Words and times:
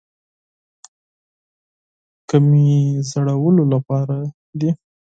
کومې 2.29 2.71
زړولو 3.09 3.63
لپاره 3.73 4.15
دي. 4.59 4.69